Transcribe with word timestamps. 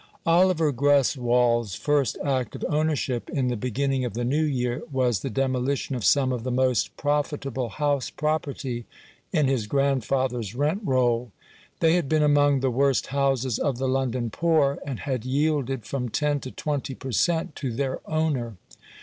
Oliver 0.25 0.71
Greswold's 0.73 1.75
first 1.75 2.17
act 2.25 2.55
of 2.55 2.65
ownership, 2.67 3.29
in 3.29 3.49
the 3.49 3.55
beginning 3.55 4.03
of 4.03 4.15
the 4.15 4.23
new 4.25 4.43
year, 4.43 4.81
was 4.91 5.19
the 5.19 5.29
demolition 5.29 5.93
of 5.95 6.03
some 6.03 6.31
of 6.31 6.43
the 6.43 6.49
most 6.49 6.97
profitable 6.97 7.69
house 7.69 8.09
property 8.09 8.85
in 9.31 9.47
his 9.47 9.67
grandfather's 9.67 10.55
rent 10.55 10.81
roll. 10.83 11.31
They 11.81 11.93
had 11.93 12.09
been 12.09 12.23
among 12.23 12.61
the 12.61 12.71
worst 12.71 13.05
houses 13.13 13.59
of 13.59 13.77
the 13.77 13.87
London 13.87 14.31
poor, 14.31 14.79
and 14.87 15.01
had 15.01 15.23
yielded 15.23 15.85
from 15.85 16.09
ten 16.09 16.39
to 16.39 16.49
twenty 16.49 16.95
per 16.95 17.11
cent, 17.11 17.55
to 17.57 17.71
their 17.71 17.99
owner. 18.09 18.55